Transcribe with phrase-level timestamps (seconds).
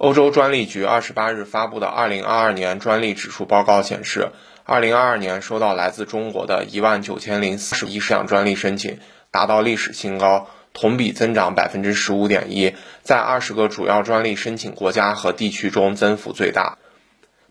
[0.00, 4.30] 欧洲专利局二十八日发布的二零二二年专利指数报告显示，
[4.64, 8.98] 二零二二年收到来自中国的一万九千零四十一项专利申请，
[9.30, 16.78] 达到历史新高，同比增长百分之十五点一，在二十个主要专利申请国家和地区中增幅最大。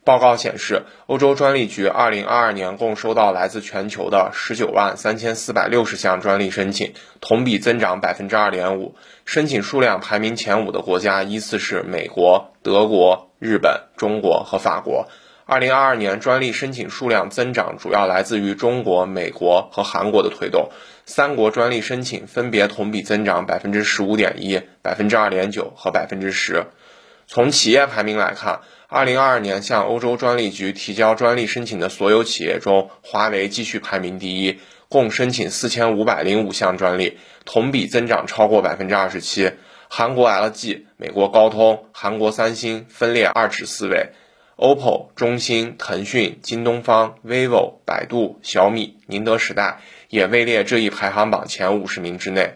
[0.10, 8.95] 报告显示，欧洲专利局二零二二年共收到来自全球的十九万三千四百六十项专利申请，同比增长百分之二点五。
[9.26, 15.08] 申请数量排名前五的国家依次是美国、德国、日本、中国和法国。
[15.45, 20.72] 二零二二年专利申请数量增长主要来自于中国、美国和韩国的推动，
[21.05, 26.66] 三国专利申请分别同比增长百分之十五点一、百分之二点九和百分之十。
[27.31, 34.57] 从企业排名来看，二零二二年向欧洲专利局提交专利申请的所有企业中，华为继续排名第一，
[34.88, 39.52] 共申请四千五百零五项专利，同比增长超过百分之二十七。
[39.89, 44.09] 韩国 LG、美国高通、韩国三星分列二至四位
[44.57, 52.53] ，OPPO、中兴、腾讯、京东方、vivo、百度、小米、宁德时代也位列这一排行榜前五十名之内。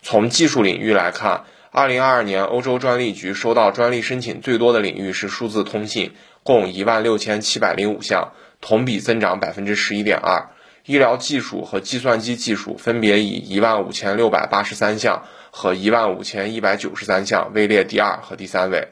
[0.00, 10.50] 从技术领域来看，二零二二年，欧洲专利局收到专利申请最多的领域是数字通信，共一万六千七百零五项，同比增长百分之十一点二。
[10.84, 18.88] 医疗技术和计算机技术分别以一万五千六百八十三项和一万五千一百九十三项位列第二和第三位。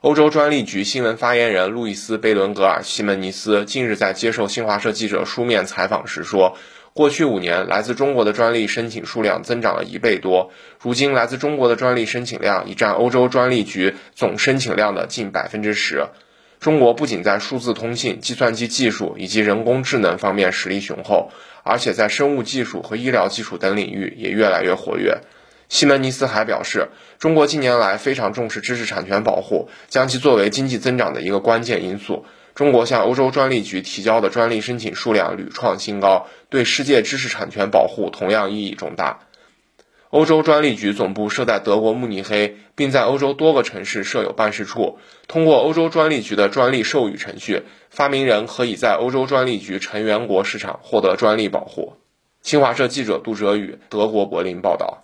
[0.00, 6.58] 欧洲专利局新闻发言人路易斯·贝伦格尔·西门尼斯近日在接受新华社记者书面采访时说。
[6.96, 10.52] 过去五年，来自中国的专利申请数量增长了一倍多。
[10.80, 16.06] 如今，来自中国的专利申请量已占欧洲专利局总申请量的近百分之十。
[16.60, 21.32] 中国不仅在数字通信、计算机技术以及人工智能方面实力雄厚，
[21.64, 25.18] 而且在生物技术和医疗技术等领域也越来越活跃。
[25.68, 32.24] 西门尼斯还表示，中国近年来非常重视知识产权保护，将其作为经济增长的一个关键因素。
[32.54, 39.20] 中国向欧洲专利局提交的专利申请数量屡创新高，对世界知识产权保护同样意义重大。
[40.10, 44.98] 欧洲专利局总部设在德国慕尼黑，并在欧洲多个城市设有办事处。
[45.26, 51.94] 通过欧洲专利局的专利授予程序，发明人可以在欧洲专利局成员国市场获得专利保护。
[52.42, 55.03] 新华社记者杜哲宇，德国柏林报道。